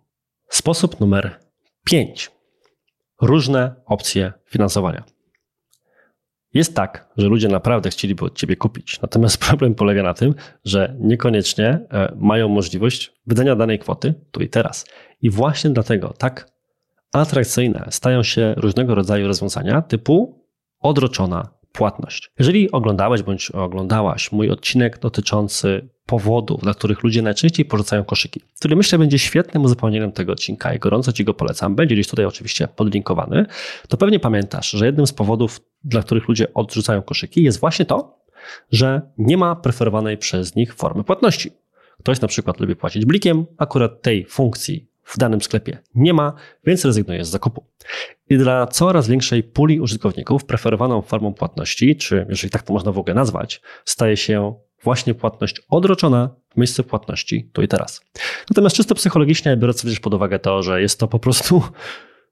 Sposób 0.49 1.01
numer 1.01 1.39
5. 1.85 2.31
Różne 3.23 3.75
opcje 3.87 4.33
finansowania. 4.47 5.05
Jest 6.55 6.77
tak, 6.77 7.09
że 7.17 7.27
ludzie 7.27 7.49
naprawdę 7.49 7.91
chcieliby 7.91 8.25
od 8.25 8.39
ciebie 8.39 8.57
kupić. 8.57 9.01
Natomiast 9.01 9.39
problem 9.49 9.75
polega 9.75 10.03
na 10.03 10.15
tym, 10.15 10.35
że 10.65 10.97
niekoniecznie 11.01 11.67
e, 11.67 12.15
mają 12.17 12.49
możliwość 12.49 13.13
wydania 13.27 13.57
danej 13.57 13.79
kwoty 13.79 14.15
tu 14.31 14.41
i 14.43 14.49
teraz. 14.49 14.87
I 15.23 15.31
właśnie 15.31 15.71
dlatego 15.71 16.15
tak 16.19 16.51
atrakcyjne 17.13 17.87
stają 17.91 18.23
się 18.23 18.55
różnego 18.57 18.95
rodzaju 18.95 19.27
rozwiązania 19.27 19.83
typu 19.83 20.45
odroczona 20.81 21.60
płatność. 21.73 22.31
Jeżeli 22.39 22.71
oglądałeś 22.71 23.23
bądź 23.23 23.51
oglądałaś 23.51 24.33
mój 24.33 24.51
odcinek 24.51 24.99
dotyczący 24.99 25.89
powodów, 26.07 26.61
dla 26.61 26.75
których 26.75 27.03
ludzie 27.03 27.23
najczęściej 27.23 27.67
porzucają 27.67 28.05
koszyki, 28.05 28.41
który 28.59 28.77
myślę 28.77 28.99
będzie 28.99 29.19
świetnym 29.19 29.65
uzupełnieniem 29.65 30.13
tego 30.13 30.33
odcinka 30.33 30.75
i 30.75 30.79
gorąco 30.79 31.13
Ci 31.13 31.25
go 31.25 31.35
polecam, 31.35 31.75
będzie 31.75 31.95
gdzieś 31.95 32.09
tutaj 32.09 32.25
oczywiście 32.25 32.69
podlinkowany, 32.69 33.47
to 33.89 33.97
pewnie 33.97 34.21
pamiętasz, 34.21 34.71
że 34.71 34.87
jednym 34.87 35.07
z 35.07 35.13
powodów, 35.13 35.61
dla 35.85 36.03
których 36.03 36.29
ludzie 36.29 36.55
odrzucają 36.55 37.03
koszyki 37.03 37.43
jest 37.43 37.61
właśnie 37.61 37.85
to, 37.85 38.21
że 38.73 39.01
nie 39.19 39.37
ma 39.37 39.57
preferowanej 39.57 40.19
przez 40.19 40.57
nich 40.57 40.75
formy 40.75 41.05
płatności. 41.05 41.51
Ktoś 41.99 42.21
na 42.21 42.29
przykład 42.29 42.61
lubi 42.61 42.77
płacić 42.77 43.05
blikiem, 43.05 43.47
akurat 43.59 44.03
tej 44.03 44.27
funkcji 44.27 44.90
w 45.11 45.19
danym 45.19 45.41
sklepie 45.41 45.79
nie 45.95 46.15
ma, 46.15 46.33
więc 46.67 46.85
rezygnuje 46.85 47.25
z 47.25 47.29
zakupu. 47.29 47.67
I 48.31 48.39
dla 48.39 48.67
coraz 48.67 49.09
większej 49.09 49.43
puli 49.43 49.81
użytkowników 49.81 50.45
preferowaną 50.45 51.03
formą 51.03 51.35
płatności, 51.35 51.97
czy 51.97 52.27
jeżeli 52.29 52.51
tak 52.51 52.63
to 52.63 52.73
można 52.73 52.93
w 52.93 52.99
ogóle 52.99 53.15
nazwać, 53.15 53.61
staje 53.85 54.17
się 54.17 54.55
właśnie 54.83 55.15
płatność 55.15 55.63
odroczona 55.69 56.31
w 56.55 56.57
miejsce 56.57 56.83
płatności 56.83 57.51
tu 57.53 57.63
i 57.63 57.69
teraz. 57.69 58.01
Natomiast 58.51 58.77
czysto 58.77 58.95
psychologicznie, 58.95 59.57
biorąc 59.57 59.83
też 59.83 60.01
pod 60.01 60.15
uwagę 60.15 60.39
to, 60.39 60.63
że 60.63 60.83
jest 60.83 61.01
to 61.01 61.09
po 61.09 61.19
prostu 61.19 61.63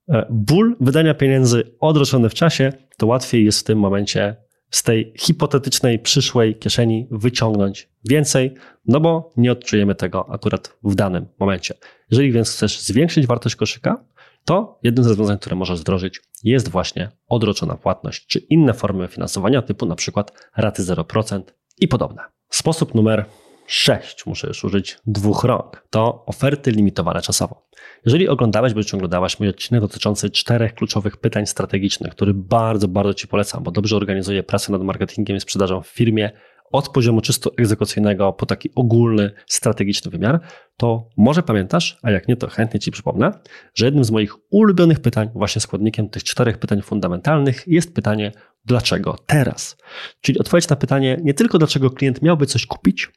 e, 0.09 0.27
ból 0.31 0.77
wydania 0.81 1.15
pieniędzy 1.15 1.77
odroczony 1.81 2.29
w 2.29 2.35
czasie, 2.35 2.73
to 2.97 3.07
łatwiej 3.07 3.45
jest 3.45 3.61
w 3.61 3.65
tym 3.65 3.79
momencie 3.79 4.37
z 4.71 4.83
tej 4.83 5.13
hipotetycznej 5.17 5.99
przyszłej 5.99 6.55
kieszeni 6.55 7.07
wyciągnąć 7.11 7.89
więcej, 8.05 8.55
no 8.87 9.01
bo 9.01 9.33
nie 9.37 9.53
odczujemy 9.53 9.95
tego 9.95 10.31
akurat 10.31 10.77
w 10.85 10.95
danym 10.95 11.27
momencie. 11.39 11.75
Jeżeli 12.11 12.33
więc 12.33 12.51
chcesz 12.51 12.81
zwiększyć 12.81 13.27
wartość 13.27 13.57
koszyka, 13.57 14.05
to 14.45 14.79
jednym 14.83 15.05
z 15.05 15.07
rozwiązań, 15.07 15.39
które 15.39 15.57
możesz 15.57 15.81
wdrożyć, 15.81 16.21
jest 16.45 16.69
właśnie 16.69 17.11
odroczona 17.29 17.75
płatność, 17.75 18.27
czy 18.27 18.39
inne 18.39 18.75
formy 18.75 19.09
finansowania, 19.09 19.63
typu 19.63 19.87
na 19.87 19.97
przykład 19.97 20.33
raty 20.57 20.83
0% 20.83 21.43
i 21.79 21.89
podobne. 21.89 22.23
Sposób 22.51 22.95
numer 22.95 23.25
6, 23.69 24.27
muszę 24.27 24.47
już 24.47 24.65
użyć 24.65 24.99
dwóch 25.07 25.45
rąk, 25.45 25.87
to 25.91 26.25
oferty 26.27 26.71
limitowane 26.71 27.21
czasowo. 27.21 27.69
Jeżeli 28.07 28.29
oglądałeś 28.29 28.75
bądź 28.75 28.95
oglądałaś 28.95 29.41
mój 29.41 29.49
odcinek 29.49 29.81
dotyczący 29.81 30.31
czterech 30.31 30.75
kluczowych 30.75 31.17
pytań 31.17 31.47
strategicznych, 31.47 32.13
który 32.13 32.35
bardzo, 32.35 32.89
bardzo 32.89 33.15
Ci 33.15 33.29
polecam, 33.29 33.63
bo 33.63 33.71
dobrze 33.71 33.97
organizuje 33.97 34.43
pracę 34.43 34.73
nad 34.73 34.83
marketingiem 34.83 35.37
i 35.37 35.41
sprzedażą 35.41 35.81
w 35.83 35.87
firmie, 35.87 36.31
od 36.73 36.89
poziomu 36.89 37.21
czysto 37.21 37.51
egzekucyjnego 37.59 38.33
po 38.33 38.47
taki 38.47 38.71
ogólny, 38.75 39.31
strategiczny 39.47 40.11
wymiar, 40.11 40.41
to 40.77 41.09
może 41.17 41.43
pamiętasz, 41.43 41.99
a 42.03 42.11
jak 42.11 42.29
nie, 42.29 42.37
to 42.37 42.49
chętnie 42.49 42.81
Ci 42.81 42.91
przypomnę, 42.91 43.33
że 43.75 43.85
jednym 43.85 44.05
z 44.05 44.11
moich 44.11 44.35
ulubionych 44.51 45.01
pytań, 45.01 45.29
właśnie 45.35 45.61
składnikiem 45.61 46.09
tych 46.09 46.25
czterech 46.25 46.59
pytań 46.59 46.83
fundamentalnych, 46.83 47.65
jest 47.67 47.95
pytanie, 47.95 48.33
dlaczego 48.65 49.17
teraz? 49.27 49.77
Czyli 50.21 50.39
odpowiedź 50.39 50.69
na 50.69 50.77
pytanie 50.77 51.21
nie 51.23 51.35
tylko 51.35 51.59
dlaczego 51.59 51.91
klient 51.91 52.23
miałby 52.23 52.47
coś 52.47 52.67
kupić, 52.67 53.11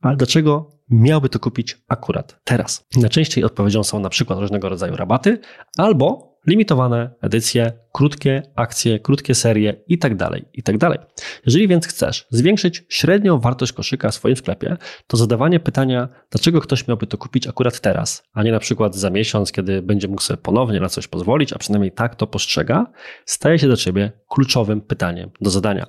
ale 0.00 0.16
dlaczego 0.16 0.70
miałby 0.90 1.28
to 1.28 1.38
kupić 1.38 1.78
akurat 1.88 2.40
teraz. 2.44 2.86
Najczęściej 2.96 3.44
odpowiedzią 3.44 3.84
są 3.84 4.00
na 4.00 4.08
przykład 4.08 4.38
różnego 4.38 4.68
rodzaju 4.68 4.96
rabaty 4.96 5.38
albo 5.76 6.37
limitowane 6.48 7.10
edycje, 7.20 7.72
krótkie 7.92 8.42
akcje, 8.56 8.98
krótkie 8.98 9.34
serie 9.34 9.74
itd. 9.88 10.16
Tak 10.16 10.40
itd. 10.52 10.78
Tak 10.78 11.06
Jeżeli 11.46 11.68
więc 11.68 11.86
chcesz 11.86 12.26
zwiększyć 12.30 12.84
średnią 12.88 13.38
wartość 13.40 13.72
koszyka 13.72 14.10
w 14.10 14.14
swoim 14.14 14.36
sklepie, 14.36 14.76
to 15.06 15.16
zadawanie 15.16 15.60
pytania, 15.60 16.08
dlaczego 16.30 16.60
ktoś 16.60 16.88
miałby 16.88 17.06
to 17.06 17.18
kupić 17.18 17.46
akurat 17.46 17.80
teraz, 17.80 18.22
a 18.32 18.42
nie 18.42 18.52
na 18.52 18.58
przykład 18.58 18.96
za 18.96 19.10
miesiąc, 19.10 19.52
kiedy 19.52 19.82
będzie 19.82 20.08
mógł 20.08 20.22
sobie 20.22 20.36
ponownie 20.36 20.80
na 20.80 20.88
coś 20.88 21.08
pozwolić, 21.08 21.52
a 21.52 21.58
przynajmniej 21.58 21.92
tak 21.92 22.16
to 22.16 22.26
postrzega, 22.26 22.86
staje 23.24 23.58
się 23.58 23.66
dla 23.66 23.76
ciebie 23.76 24.12
kluczowym 24.28 24.80
pytaniem 24.80 25.30
do 25.40 25.50
zadania. 25.50 25.86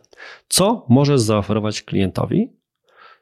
Co 0.48 0.86
możesz 0.90 1.22
zaoferować 1.22 1.82
klientowi, 1.82 2.60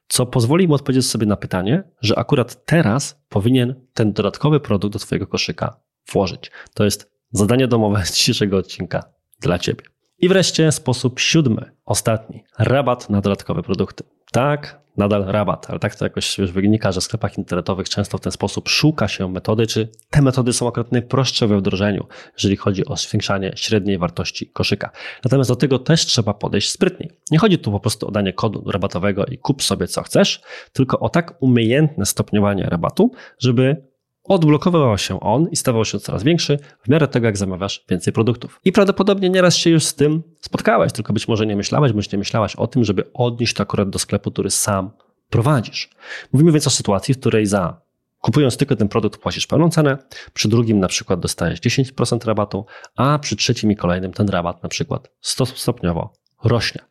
co 0.08 0.26
pozwoli 0.26 0.68
mu 0.68 0.74
odpowiedzieć 0.74 1.06
sobie 1.06 1.26
na 1.26 1.36
pytanie, 1.36 1.84
że 2.02 2.20
akurat 2.20 2.66
teraz 2.66 3.24
powinien 3.30 3.76
ten 3.94 4.14
dodatkowy 4.14 4.60
produkt 4.60 4.94
do 4.94 5.00
Twojego 5.00 5.28
koszyka 5.28 5.80
włożyć. 6.12 6.52
To 6.74 6.86
jest 6.86 7.17
zadanie 7.32 7.68
domowe 7.68 8.04
dzisiejszego 8.14 8.58
odcinka 8.58 9.04
dla 9.42 9.60
Ciebie. 9.60 9.84
I 10.20 10.30
wreszcie 10.30 10.72
sposób 10.72 11.20
siódmy, 11.20 11.72
ostatni. 11.86 12.44
Rabat 12.60 13.10
na 13.10 13.22
dodatkowe 13.22 13.64
produkty. 13.64 14.04
Tak, 14.32 14.82
nadal 14.98 15.26
rabat, 15.26 15.70
ale 15.70 15.80
tak 15.80 15.96
to 15.96 16.06
jakoś 16.06 16.38
już 16.38 16.52
wynika, 16.52 16.92
że 16.92 17.02
w 17.02 17.04
sklepach 17.04 17.38
internetowych 17.38 17.90
często 17.90 18.18
w 18.18 18.22
ten 18.22 18.32
sposób 18.32 18.70
szuka 18.70 19.08
się 19.08 19.30
metody, 19.30 19.68
czy 19.68 19.90
te 20.10 20.22
metody 20.22 20.54
są 20.54 20.68
akurat 20.68 20.92
najprostsze 20.92 21.48
we 21.48 21.58
wdrożeniu, 21.58 22.08
jeżeli 22.34 22.56
chodzi 22.56 22.86
o 22.86 22.96
zwiększanie 22.96 23.54
średniej 23.56 23.98
wartości 23.98 24.48
koszyka. 24.48 24.92
Natomiast 25.24 25.50
do 25.50 25.56
tego 25.56 25.80
też 25.80 26.06
trzeba 26.06 26.34
podejść 26.34 26.70
sprytniej. 26.70 27.12
Nie 27.32 27.38
chodzi 27.38 27.60
tu 27.60 27.72
po 27.72 27.80
prostu 27.80 28.08
o 28.08 28.12
danie 28.12 28.34
kodu 28.34 28.72
rabatowego 28.72 29.26
i 29.26 29.38
kup 29.38 29.64
sobie 29.64 29.88
co 29.88 30.04
chcesz, 30.04 30.42
tylko 30.74 31.00
o 31.00 31.10
tak 31.10 31.38
umiejętne 31.40 32.06
stopniowanie 32.06 32.64
rabatu, 32.64 33.12
żeby 33.40 33.88
odblokowywał 34.28 34.98
się 34.98 35.20
on 35.20 35.48
i 35.52 35.56
stawał 35.56 35.86
się 35.86 36.00
coraz 36.00 36.24
większy 36.24 36.60
w 36.84 36.90
miarę 36.90 37.08
tego, 37.08 37.26
jak 37.26 37.38
zamawiasz 37.38 37.86
więcej 37.90 38.14
produktów. 38.14 38.60
I 38.66 38.72
prawdopodobnie 38.72 39.30
nieraz 39.30 39.56
się 39.56 39.70
już 39.70 39.84
z 39.84 39.96
tym 39.96 40.24
spotkałeś, 40.40 40.94
tylko 40.94 41.14
być 41.14 41.28
może 41.28 41.46
nie 41.46 41.56
myślałeś, 41.56 41.92
bądź 41.92 42.12
nie 42.12 42.20
myślałaś 42.20 42.56
o 42.56 42.68
tym, 42.68 42.84
żeby 42.84 43.04
odnieść 43.14 43.54
to 43.54 43.64
akurat 43.64 43.90
do 43.90 44.00
sklepu, 44.00 44.32
który 44.32 44.50
sam 44.50 44.92
prowadzisz. 45.30 45.90
Mówimy 46.34 46.52
więc 46.52 46.68
o 46.68 46.70
sytuacji, 46.70 47.14
w 47.14 47.20
której 47.20 47.46
za 47.46 47.82
kupując 48.22 48.58
tylko 48.58 48.76
ten 48.76 48.88
produkt 48.88 49.22
płacisz 49.22 49.48
pełną 49.48 49.70
cenę, 49.70 49.98
przy 50.34 50.48
drugim 50.50 50.80
na 50.80 50.88
przykład 50.88 51.20
dostajesz 51.20 51.60
10% 51.62 52.26
rabatu, 52.26 52.66
a 52.96 53.20
przy 53.20 53.36
trzecim 53.36 53.72
i 53.72 53.76
kolejnym 53.76 54.14
ten 54.14 54.30
rabat 54.30 54.64
na 54.64 54.70
przykład 54.70 55.12
stopniowo 55.56 56.14
rośnie. 56.44 56.82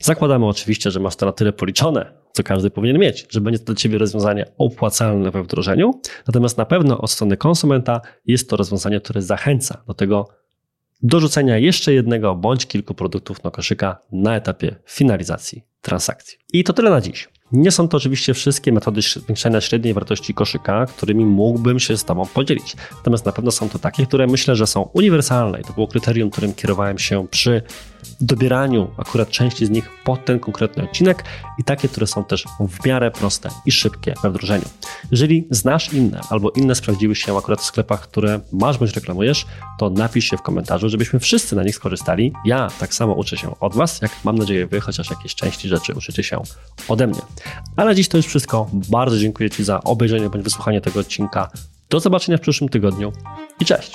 Zakładamy 0.00 0.46
oczywiście, 0.46 0.90
że 0.90 1.00
masz 1.00 1.16
to 1.16 1.26
na 1.26 1.32
tyle 1.32 1.52
policzone, 1.52 2.23
co 2.34 2.42
każdy 2.42 2.70
powinien 2.70 2.98
mieć, 2.98 3.26
że 3.30 3.40
będzie 3.40 3.58
to 3.58 3.64
dla 3.64 3.74
Ciebie 3.74 3.98
rozwiązanie 3.98 4.46
opłacalne 4.58 5.30
we 5.30 5.42
wdrożeniu. 5.42 6.00
Natomiast 6.26 6.58
na 6.58 6.64
pewno 6.64 6.98
od 6.98 7.10
strony 7.10 7.36
konsumenta 7.36 8.00
jest 8.26 8.50
to 8.50 8.56
rozwiązanie, 8.56 9.00
które 9.00 9.22
zachęca 9.22 9.82
do 9.86 9.94
tego 9.94 10.28
dorzucenia 11.02 11.58
jeszcze 11.58 11.92
jednego 11.92 12.34
bądź 12.34 12.66
kilku 12.66 12.94
produktów 12.94 13.40
do 13.40 13.50
koszyka 13.50 13.98
na 14.12 14.36
etapie 14.36 14.76
finalizacji 14.86 15.62
transakcji. 15.80 16.38
I 16.52 16.64
to 16.64 16.72
tyle 16.72 16.90
na 16.90 17.00
dziś. 17.00 17.28
Nie 17.52 17.70
są 17.70 17.88
to 17.88 17.96
oczywiście 17.96 18.34
wszystkie 18.34 18.72
metody 18.72 19.00
zwiększania 19.02 19.60
średniej 19.60 19.94
wartości 19.94 20.34
koszyka, 20.34 20.86
którymi 20.86 21.26
mógłbym 21.26 21.80
się 21.80 21.96
z 21.96 22.04
Tobą 22.04 22.26
podzielić. 22.26 22.76
Natomiast 22.96 23.26
na 23.26 23.32
pewno 23.32 23.50
są 23.50 23.68
to 23.68 23.78
takie, 23.78 24.06
które 24.06 24.26
myślę, 24.26 24.56
że 24.56 24.66
są 24.66 24.82
uniwersalne 24.92 25.60
i 25.60 25.64
to 25.64 25.72
było 25.72 25.88
kryterium, 25.88 26.30
którym 26.30 26.54
kierowałem 26.54 26.98
się 26.98 27.26
przy 27.30 27.62
dobieraniu 28.20 28.90
akurat 28.96 29.30
części 29.30 29.66
z 29.66 29.70
nich 29.70 29.90
pod 30.04 30.24
ten 30.24 30.40
konkretny 30.40 30.82
odcinek 30.82 31.24
i 31.58 31.64
takie, 31.64 31.88
które 31.88 32.06
są 32.06 32.24
też 32.24 32.44
w 32.68 32.86
miarę 32.86 33.10
proste 33.10 33.50
i 33.66 33.72
szybkie 33.72 34.14
we 34.22 34.30
wdrożeniu. 34.30 34.64
Jeżeli 35.10 35.48
znasz 35.50 35.92
inne 35.92 36.20
albo 36.30 36.50
inne 36.50 36.74
sprawdziły 36.74 37.14
się 37.14 37.38
akurat 37.38 37.60
w 37.60 37.64
sklepach, 37.64 38.00
które 38.00 38.40
masz 38.52 38.78
bądź 38.78 38.92
reklamujesz, 38.92 39.46
to 39.78 39.90
napisz 39.90 40.24
się 40.24 40.36
w 40.36 40.42
komentarzu, 40.42 40.88
żebyśmy 40.88 41.18
wszyscy 41.18 41.56
na 41.56 41.62
nich 41.62 41.74
skorzystali. 41.74 42.32
Ja 42.44 42.68
tak 42.80 42.94
samo 42.94 43.12
uczę 43.12 43.36
się 43.36 43.60
od 43.60 43.74
Was, 43.74 44.02
jak 44.02 44.10
mam 44.24 44.38
nadzieję 44.38 44.66
Wy 44.66 44.80
chociaż 44.80 45.10
jakieś 45.10 45.34
części 45.34 45.68
rzeczy 45.68 45.92
uczycie 45.94 46.22
się 46.22 46.42
ode 46.88 47.06
mnie. 47.06 47.20
A 47.76 47.84
na 47.84 47.94
dziś 47.94 48.08
to 48.08 48.16
już 48.16 48.26
wszystko. 48.26 48.70
Bardzo 48.72 49.18
dziękuję 49.18 49.50
Ci 49.50 49.64
za 49.64 49.80
obejrzenie 49.82 50.30
bądź 50.30 50.44
wysłuchanie 50.44 50.80
tego 50.80 51.00
odcinka. 51.00 51.50
Do 51.90 52.00
zobaczenia 52.00 52.38
w 52.38 52.40
przyszłym 52.40 52.68
tygodniu 52.68 53.12
i 53.60 53.64
cześć! 53.64 53.92